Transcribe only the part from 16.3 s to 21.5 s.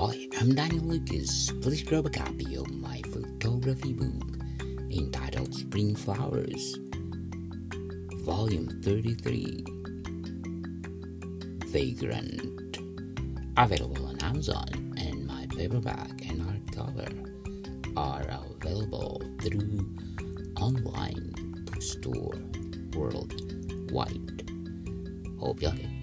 hardcover are available through online